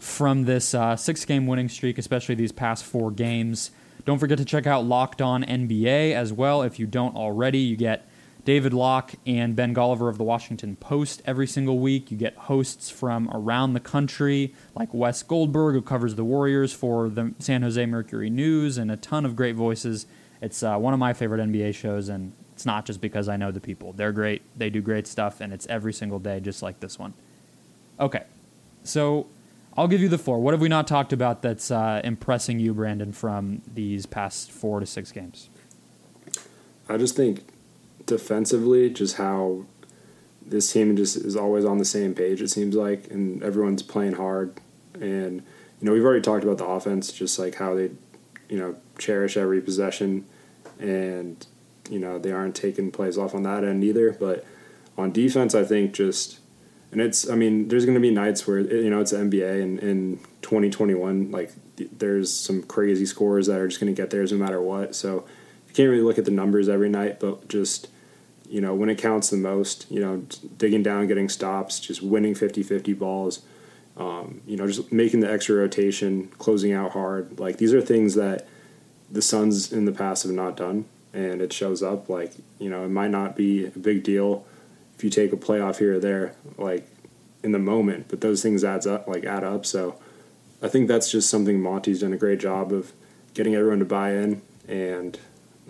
[0.00, 3.70] from this uh, six game winning streak, especially these past four games.
[4.06, 6.62] Don't forget to check out Locked On NBA as well.
[6.62, 8.08] If you don't already, you get
[8.46, 12.12] David Locke and Ben Golliver of the Washington Post every single week.
[12.12, 17.08] You get hosts from around the country, like Wes Goldberg, who covers the Warriors for
[17.08, 20.06] the San Jose Mercury News, and a ton of great voices.
[20.40, 23.50] It's uh, one of my favorite NBA shows, and it's not just because I know
[23.50, 23.92] the people.
[23.92, 27.14] They're great, they do great stuff, and it's every single day, just like this one.
[27.98, 28.22] Okay,
[28.84, 29.26] so
[29.76, 30.38] I'll give you the floor.
[30.38, 34.78] What have we not talked about that's uh, impressing you, Brandon, from these past four
[34.78, 35.50] to six games?
[36.88, 37.42] I just think
[38.06, 39.66] defensively, just how
[40.46, 42.40] this team just is always on the same page.
[42.40, 44.54] It seems like, and everyone's playing hard.
[44.94, 45.42] And
[45.80, 47.90] you know, we've already talked about the offense, just like how they,
[48.48, 50.24] you know, cherish every possession,
[50.78, 51.44] and
[51.90, 54.12] you know they aren't taking plays off on that end either.
[54.12, 54.46] But
[54.96, 56.38] on defense, I think just,
[56.92, 59.78] and it's, I mean, there's going to be nights where you know it's NBA and
[59.80, 64.38] in 2021, like there's some crazy scores that are just going to get theirs no
[64.38, 64.94] matter what.
[64.94, 65.26] So
[65.68, 67.88] you can't really look at the numbers every night, but just
[68.48, 70.22] you know when it counts the most, you know,
[70.58, 73.42] digging down, getting stops, just winning 50-50 balls
[73.96, 77.38] um, you know, just making the extra rotation, closing out hard.
[77.40, 78.46] Like these are things that
[79.10, 82.08] the Suns in the past have not done, and it shows up.
[82.08, 84.44] Like you know, it might not be a big deal
[84.94, 86.86] if you take a playoff here or there, like
[87.42, 89.64] in the moment, but those things adds up, like add up.
[89.64, 89.98] So
[90.62, 92.92] I think that's just something Monty's done a great job of
[93.34, 95.18] getting everyone to buy in, and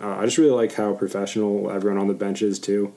[0.01, 2.93] uh, I just really like how professional everyone on the bench is too.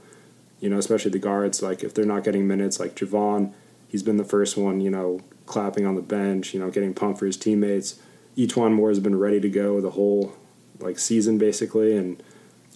[0.61, 1.63] You know, especially the guards.
[1.63, 3.53] Like if they're not getting minutes, like Jevon
[3.91, 7.19] he's been the first one, you know, clapping on the bench, you know, getting pumped
[7.19, 7.99] for his teammates.
[8.37, 10.33] E'Twaun Moore has been ready to go the whole
[10.79, 12.23] like season basically, and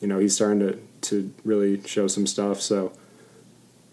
[0.01, 2.61] you know he's starting to to really show some stuff.
[2.61, 2.93] So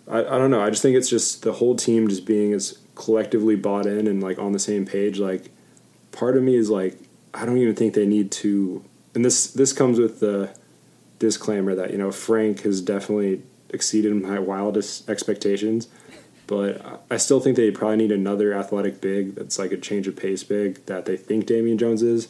[0.07, 0.61] I, I don't know.
[0.61, 4.21] I just think it's just the whole team just being as collectively bought in and
[4.21, 5.19] like on the same page.
[5.19, 5.51] Like
[6.11, 6.97] part of me is like
[7.33, 8.83] I don't even think they need to.
[9.13, 10.51] And this this comes with the
[11.19, 15.87] disclaimer that you know Frank has definitely exceeded my wildest expectations.
[16.47, 20.17] But I still think they probably need another athletic big that's like a change of
[20.17, 22.27] pace big that they think Damian Jones is.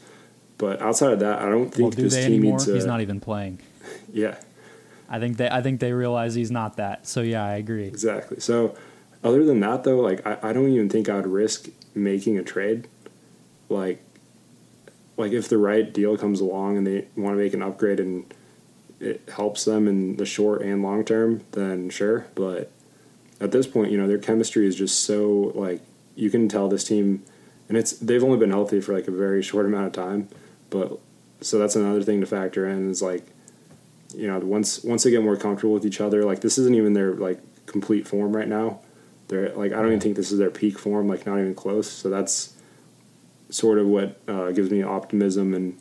[0.59, 2.51] But outside of that, I don't think well, do this team anymore?
[2.51, 2.67] needs.
[2.67, 3.59] A, he's not even playing.
[4.13, 4.37] Yeah.
[5.09, 7.07] I think they I think they realize he's not that.
[7.07, 7.87] So yeah, I agree.
[7.87, 8.39] Exactly.
[8.39, 8.75] So
[9.23, 12.87] other than that though, like I, I don't even think I'd risk making a trade.
[13.69, 14.03] Like
[15.21, 18.33] like if the right deal comes along and they want to make an upgrade and
[18.99, 22.27] it helps them in the short and long term, then sure.
[22.35, 22.71] But
[23.39, 25.81] at this point, you know, their chemistry is just so like
[26.15, 27.23] you can tell this team,
[27.69, 30.27] and it's they've only been healthy for like a very short amount of time,
[30.69, 30.99] but
[31.41, 33.25] so that's another thing to factor in is like,
[34.15, 36.93] you know, once once they get more comfortable with each other, like this isn't even
[36.93, 38.79] their like complete form right now.
[39.27, 41.89] They're like I don't even think this is their peak form, like not even close.
[41.89, 42.55] So that's
[43.51, 45.79] sort of what uh, gives me optimism and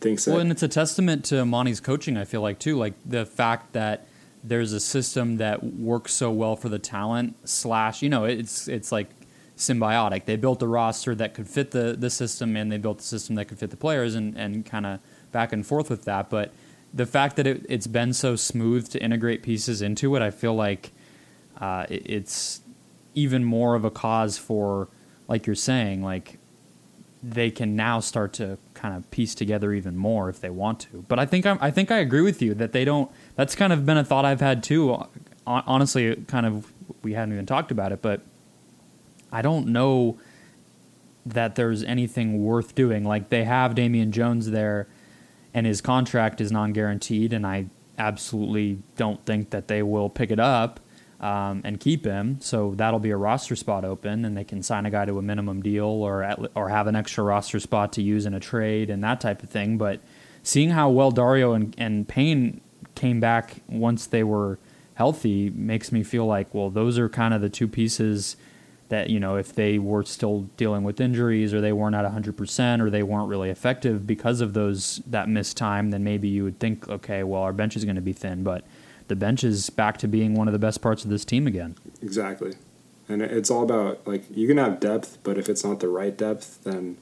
[0.00, 0.32] thinks that.
[0.32, 2.16] Well, and it's a testament to Monty's coaching.
[2.16, 4.06] I feel like too, like the fact that
[4.44, 8.92] there's a system that works so well for the talent slash you know it's it's
[8.92, 9.08] like
[9.56, 13.02] symbiotic they built a roster that could fit the the system and they built a
[13.02, 15.00] system that could fit the players and and kind of
[15.32, 16.52] back and forth with that but
[16.92, 20.54] the fact that it, it's been so smooth to integrate pieces into it i feel
[20.54, 20.92] like
[21.60, 22.60] uh, it, it's
[23.14, 24.88] even more of a cause for
[25.28, 26.38] like you're saying like
[27.26, 31.04] they can now start to kind of piece together even more if they want to.
[31.08, 33.10] But I think I'm, I think I agree with you that they don't.
[33.34, 35.02] That's kind of been a thought I've had too.
[35.46, 36.70] Honestly, kind of
[37.02, 38.20] we hadn't even talked about it, but
[39.32, 40.18] I don't know
[41.24, 43.04] that there's anything worth doing.
[43.04, 44.86] Like they have Damian Jones there,
[45.54, 50.40] and his contract is non-guaranteed, and I absolutely don't think that they will pick it
[50.40, 50.80] up
[51.20, 52.38] um, and keep him.
[52.40, 55.22] So that'll be a roster spot open, and they can sign a guy to a
[55.22, 58.90] minimum deal or at, or have an extra roster spot to use in a trade
[58.90, 59.78] and that type of thing.
[59.78, 60.00] But
[60.42, 62.60] seeing how well Dario and, and Payne
[62.94, 64.58] came back once they were
[64.94, 68.36] healthy makes me feel like well, those are kind of the two pieces
[68.88, 72.80] that you know if they were still dealing with injuries or they weren't at 100%
[72.80, 76.58] or they weren't really effective because of those that missed time then maybe you would
[76.58, 78.64] think okay well our bench is going to be thin but
[79.08, 81.76] the bench is back to being one of the best parts of this team again.
[82.02, 82.54] Exactly.
[83.08, 86.16] And it's all about like you can have depth, but if it's not the right
[86.16, 86.96] depth, then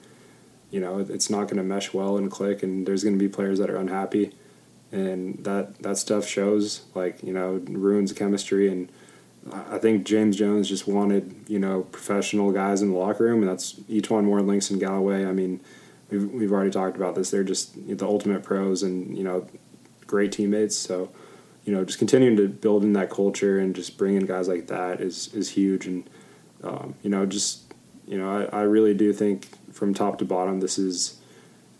[0.71, 3.29] you know it's not going to mesh well and click, and there's going to be
[3.29, 4.33] players that are unhappy,
[4.91, 6.83] and that that stuff shows.
[6.95, 8.91] Like you know ruins chemistry, and
[9.53, 13.49] I think James Jones just wanted you know professional guys in the locker room, and
[13.49, 15.25] that's E'Twaun Moore, Langston Galloway.
[15.25, 15.61] I mean,
[16.11, 17.31] we've we've already talked about this.
[17.31, 19.47] They're just the ultimate pros, and you know
[20.09, 20.77] great teammates.
[20.77, 21.11] So
[21.64, 25.01] you know, just continuing to build in that culture and just bringing guys like that
[25.01, 25.87] is is huge.
[25.87, 26.09] And
[26.62, 27.72] um, you know, just
[28.07, 31.20] you know, I, I really do think from top to bottom, this is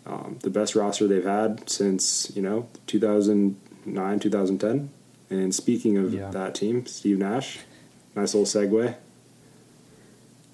[0.05, 4.89] um, the best roster they've had since you know 2009, 2010.
[5.29, 6.29] And speaking of yeah.
[6.29, 7.59] that team, Steve Nash,
[8.15, 8.95] nice little segue.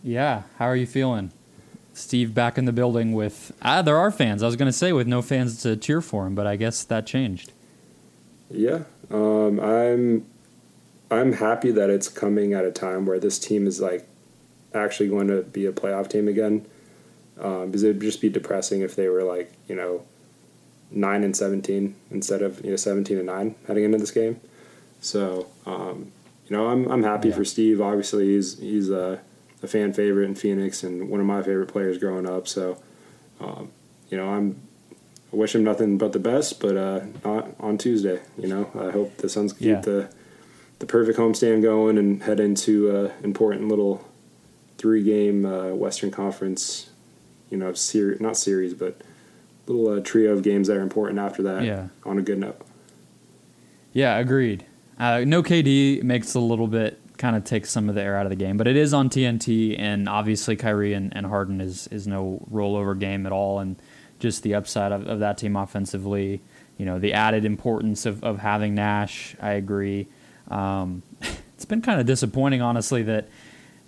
[0.02, 1.32] Yeah, how are you feeling?
[1.94, 4.42] Steve back in the building with ah, there are fans.
[4.42, 6.84] I was going to say with no fans to cheer for him, but I guess
[6.86, 7.52] that changed.
[8.50, 10.26] Yeah, um, I'm
[11.12, 14.08] I'm happy that it's coming at a time where this team is like
[14.74, 16.66] actually going to be a playoff team again.
[17.40, 20.04] Um, because it'd just be depressing if they were like you know
[20.92, 24.40] nine and seventeen instead of you know seventeen and nine heading into this game.
[25.00, 26.12] So um,
[26.48, 27.36] you know I'm I'm happy yeah.
[27.36, 27.80] for Steve.
[27.80, 29.20] Obviously he's he's uh,
[29.62, 32.48] a fan favorite in Phoenix and one of my favorite players growing up.
[32.48, 32.82] So,
[33.40, 33.72] um,
[34.10, 34.62] you know, I'm
[35.32, 38.20] I wish him nothing but the best, but uh, not on Tuesday.
[38.38, 39.82] You know, I hope the Suns keep Yeah.
[39.82, 40.10] the
[40.80, 44.08] the perfect homestand going and head into uh, important little
[44.78, 46.90] three game uh, Western Conference.
[47.50, 49.02] You know, series not series, but
[49.68, 51.64] little uh, trio of games that are important after that.
[51.64, 51.88] Yeah.
[52.06, 52.60] On a good note.
[53.94, 54.66] Yeah, agreed.
[55.00, 58.26] Uh, no KD makes a little bit kind of takes some of the air out
[58.26, 61.88] of the game, but it is on TNT, and obviously Kyrie and, and Harden is
[61.88, 63.76] is no rollover game at all, and
[64.20, 66.42] just the upside of, of that team offensively.
[66.78, 69.36] You know, the added importance of, of having Nash.
[69.42, 70.08] I agree.
[70.50, 71.04] Um,
[71.56, 73.28] it's been kind of disappointing, honestly, that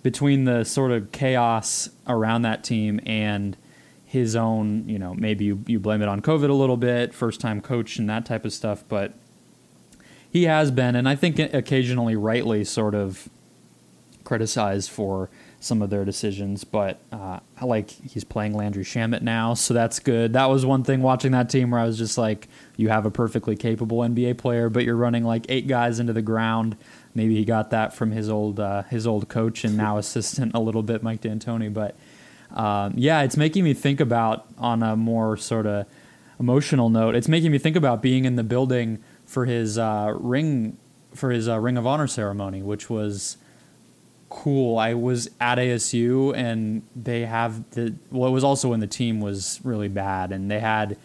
[0.02, 3.56] between the sort of chaos around that team and
[4.04, 7.40] his own, you know, maybe you, you blame it on COVID a little bit, first
[7.40, 9.14] time coach and that type of stuff, but
[10.30, 13.28] he has been, and I think occasionally rightly sort of
[14.24, 15.30] criticized for
[15.62, 16.64] some of their decisions.
[16.64, 20.32] But uh, I like he's playing Landry Shamet now, so that's good.
[20.32, 23.10] That was one thing watching that team where I was just like, you have a
[23.10, 26.76] perfectly capable NBA player, but you're running like eight guys into the ground.
[27.14, 30.60] Maybe he got that from his old uh, his old coach and now assistant a
[30.60, 31.72] little bit, Mike D'Antoni.
[31.72, 31.96] But
[32.50, 35.86] um, yeah, it's making me think about on a more sort of
[36.40, 37.14] emotional note.
[37.14, 40.76] It's making me think about being in the building for his uh, ring
[41.14, 43.36] for his uh, Ring of Honor ceremony, which was
[44.32, 44.78] cool.
[44.78, 49.60] I was at ASU and they have the what was also when the team was
[49.62, 50.96] really bad and they had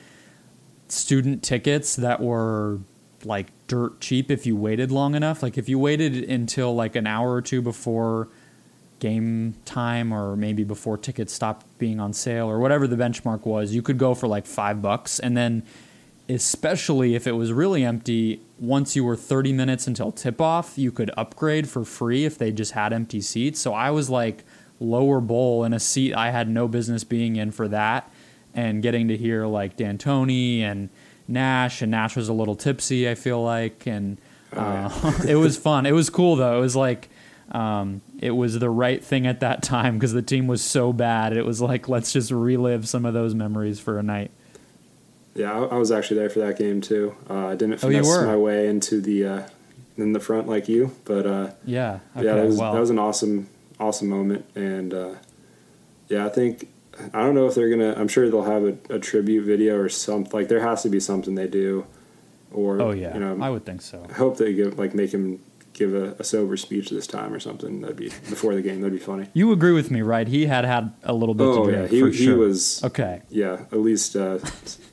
[0.87, 2.79] student tickets that were
[3.25, 5.43] like dirt cheap if you waited long enough.
[5.43, 8.29] Like if you waited until like an hour or two before
[8.99, 13.73] game time or maybe before tickets stopped being on sale or whatever the benchmark was,
[13.75, 15.63] you could go for like 5 bucks and then
[16.29, 20.91] especially if it was really empty, once you were 30 minutes until tip off, you
[20.91, 23.59] could upgrade for free if they just had empty seats.
[23.59, 24.43] So I was like
[24.79, 28.11] lower bowl in a seat I had no business being in for that
[28.53, 30.89] and getting to hear like D'Antoni and
[31.27, 34.17] Nash and Nash was a little tipsy, I feel like, and
[34.53, 35.85] uh, it was fun.
[35.85, 36.57] It was cool though.
[36.57, 37.09] It was like
[37.51, 41.35] um, it was the right thing at that time because the team was so bad.
[41.35, 44.31] It was like let's just relive some of those memories for a night.
[45.37, 47.15] Yeah, I, I was actually there for that game too.
[47.29, 48.25] Uh, I didn't Oh, finesse were?
[48.25, 49.43] my way into the uh,
[49.97, 51.99] in the front like you, but uh, Yeah.
[52.15, 52.25] Okay.
[52.25, 53.47] yeah, that was, well, that was an awesome
[53.79, 55.13] awesome moment, and uh,
[56.09, 56.67] yeah, I think
[57.13, 57.93] I don't know if they're gonna.
[57.95, 60.31] I'm sure they'll have a, a tribute video or something.
[60.33, 61.85] Like there has to be something they do,
[62.51, 64.05] or oh yeah, you know, I would think so.
[64.09, 65.39] I hope they give like make him
[65.77, 67.81] give a, a sober speech this time or something.
[67.81, 68.81] That'd be before the game.
[68.81, 69.27] That'd be funny.
[69.33, 70.27] You agree with me, right?
[70.27, 72.37] He had had a little bit Oh to yeah, he he sure.
[72.37, 73.21] was okay.
[73.29, 74.39] yeah at least uh,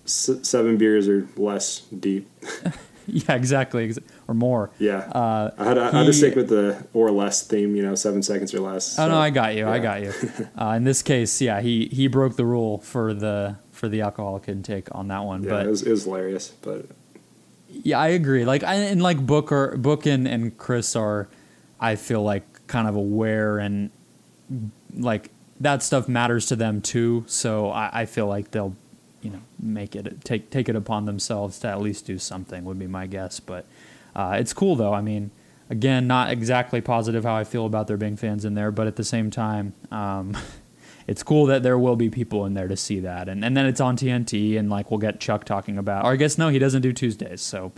[0.05, 2.29] s- seven beers or less deep.
[3.07, 4.71] Yeah, exactly, ex- or more.
[4.79, 7.77] Yeah, Uh, I had, I had to stick with the or less theme.
[7.77, 8.99] You know, seven seconds or less.
[8.99, 9.69] Oh no, I got you.
[9.69, 10.11] I got you.
[10.59, 14.49] Uh, in this case, yeah, he he broke the rule for the for the alcoholic
[14.49, 15.43] intake on that one.
[15.43, 16.49] Yeah, but it was, it was hilarious.
[16.63, 16.87] But
[17.83, 18.45] Yeah, I agree.
[18.45, 21.29] Like, I, and like Book or Book and, and Chris are,
[21.81, 23.91] I feel like kind of aware and
[24.95, 27.25] like that stuff matters to them too.
[27.27, 28.77] So I, I feel like they'll,
[29.23, 32.65] you know, make it take take it upon themselves to at least do something.
[32.65, 33.41] Would be my guess.
[33.41, 33.67] But
[34.15, 34.93] uh, it's cool though.
[34.93, 35.31] I mean,
[35.71, 38.97] again, not exactly positive how I feel about there being fans in there, but at
[38.97, 39.75] the same time.
[39.91, 40.37] Um,
[41.07, 43.67] It's cool that there will be people in there to see that, and and then
[43.67, 46.05] it's on TNT, and like we'll get Chuck talking about.
[46.05, 47.73] Or I guess no, he doesn't do Tuesdays, so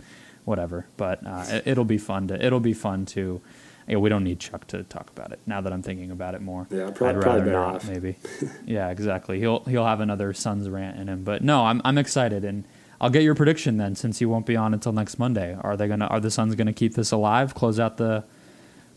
[0.45, 0.85] whatever.
[0.95, 3.41] But uh, it, it'll be fun to it'll be fun to.
[3.87, 6.41] Yeah, we don't need Chuck to talk about it now that I'm thinking about it
[6.41, 6.67] more.
[6.69, 7.75] Yeah, prob- I'd probably rather better not.
[7.75, 7.89] off.
[7.89, 8.17] Maybe.
[8.65, 9.39] yeah, exactly.
[9.39, 11.23] He'll he'll have another Suns rant in him.
[11.23, 12.65] But no, I'm I'm excited, and
[12.99, 15.57] I'll get your prediction then, since you won't be on until next Monday.
[15.61, 17.53] Are they gonna Are the Suns gonna keep this alive?
[17.55, 18.23] Close out the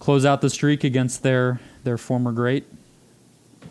[0.00, 2.64] close out the streak against their their former great.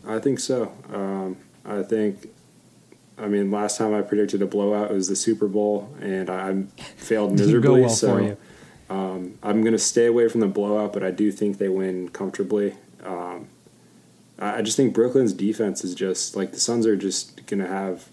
[0.09, 0.73] I think so.
[0.91, 2.29] Um, I think.
[3.17, 6.49] I mean, last time I predicted a blowout it was the Super Bowl, and I
[6.49, 6.63] I
[6.97, 7.81] failed miserably.
[7.81, 8.37] well so.
[8.89, 12.09] Um, I'm going to stay away from the blowout, but I do think they win
[12.09, 12.75] comfortably.
[13.03, 13.47] Um,
[14.39, 17.67] I I just think Brooklyn's defense is just like the Suns are just going to
[17.67, 18.10] have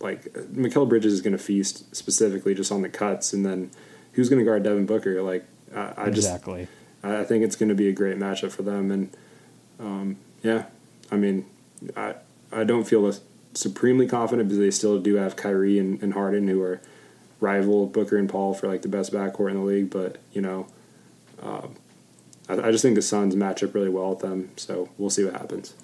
[0.00, 3.70] like Mikal Bridges is going to feast specifically just on the cuts, and then
[4.12, 5.22] who's going to guard Devin Booker?
[5.22, 5.44] Like
[5.74, 6.68] I, I just exactly.
[7.02, 9.16] I I think it's going to be a great matchup for them, and
[9.80, 10.66] um, yeah,
[11.10, 11.46] I mean,
[11.96, 12.14] I
[12.52, 13.12] I don't feel
[13.54, 16.80] supremely confident because they still do have Kyrie and, and Harden who are
[17.40, 20.66] rival Booker and Paul for like the best backcourt in the league, but you know,
[21.42, 21.76] um,
[22.48, 25.24] I, I just think the Suns match up really well with them, so we'll see
[25.24, 25.74] what happens.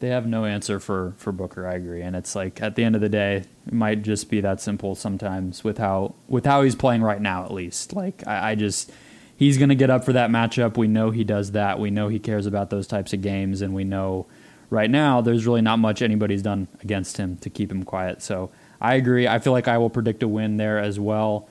[0.00, 1.66] They have no answer for for Booker.
[1.66, 4.40] I agree, and it's like at the end of the day, it might just be
[4.40, 7.44] that simple sometimes with how with how he's playing right now.
[7.44, 8.90] At least, like I, I just
[9.36, 10.78] he's going to get up for that matchup.
[10.78, 11.78] We know he does that.
[11.78, 14.26] We know he cares about those types of games, and we know
[14.70, 18.22] right now there's really not much anybody's done against him to keep him quiet.
[18.22, 18.50] So
[18.80, 19.28] I agree.
[19.28, 21.48] I feel like I will predict a win there as well.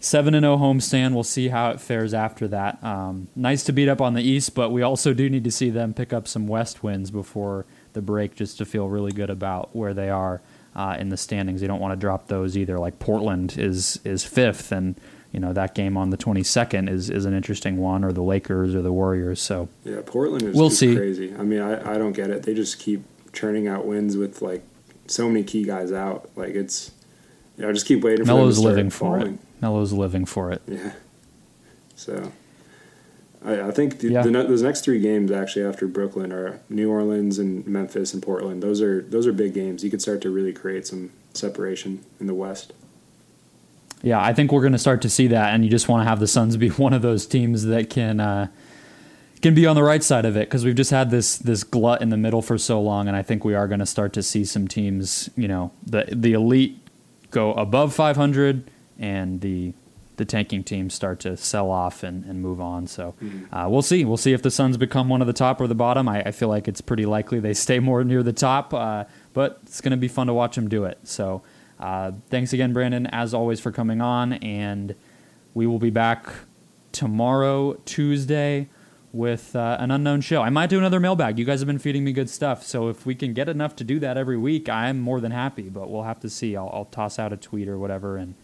[0.00, 1.14] 7 0 homestand.
[1.14, 2.82] We'll see how it fares after that.
[2.84, 5.70] Um, nice to beat up on the East, but we also do need to see
[5.70, 9.74] them pick up some West wins before the break just to feel really good about
[9.74, 10.42] where they are
[10.76, 11.62] uh, in the standings.
[11.62, 12.78] You don't want to drop those either.
[12.78, 14.96] Like Portland is is fifth, and
[15.34, 18.74] you know that game on the 22nd is is an interesting one, or the Lakers
[18.74, 19.42] or the Warriors.
[19.42, 20.94] So yeah, Portland is we'll see.
[20.94, 21.34] crazy.
[21.34, 22.44] I mean, I, I don't get it.
[22.44, 24.64] They just keep churning out wins with like
[25.08, 26.30] so many key guys out.
[26.36, 26.92] Like it's
[27.58, 28.26] you know, just keep waiting.
[28.26, 29.34] Melo's for living for falling.
[29.34, 29.40] it.
[29.60, 30.62] Melo's living for it.
[30.68, 30.92] Yeah.
[31.96, 32.32] So
[33.44, 34.22] I, I think the, yeah.
[34.22, 38.62] the, those next three games actually after Brooklyn are New Orleans and Memphis and Portland.
[38.62, 39.82] Those are those are big games.
[39.82, 42.72] You could start to really create some separation in the West.
[44.04, 46.08] Yeah, I think we're going to start to see that, and you just want to
[46.08, 48.48] have the Suns be one of those teams that can uh,
[49.40, 52.02] can be on the right side of it because we've just had this this glut
[52.02, 54.22] in the middle for so long, and I think we are going to start to
[54.22, 56.78] see some teams, you know, the the elite
[57.30, 59.72] go above 500, and the
[60.16, 62.86] the tanking teams start to sell off and, and move on.
[62.86, 63.52] So mm-hmm.
[63.52, 64.04] uh, we'll see.
[64.04, 66.08] We'll see if the Suns become one of the top or the bottom.
[66.08, 69.60] I, I feel like it's pretty likely they stay more near the top, uh, but
[69.62, 70.98] it's going to be fun to watch them do it.
[71.04, 71.42] So
[71.84, 74.32] uh, thanks again, Brandon, as always, for coming on.
[74.32, 74.94] And
[75.52, 76.32] we will be back
[76.92, 78.70] tomorrow, Tuesday,
[79.12, 80.40] with uh, an unknown show.
[80.40, 81.38] I might do another mailbag.
[81.38, 82.62] You guys have been feeding me good stuff.
[82.62, 85.68] So if we can get enough to do that every week, I'm more than happy,
[85.68, 86.56] but we'll have to see.
[86.56, 88.34] I'll, I'll toss out a tweet or whatever and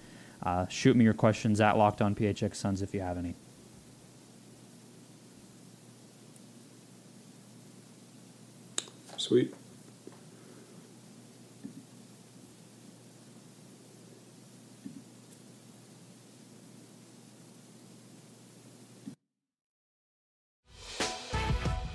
[0.43, 3.37] uh, shoot me your questions at Locked On PHX Suns if you have any.
[9.17, 9.55] Sweet.